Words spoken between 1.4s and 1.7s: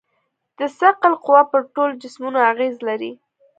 پر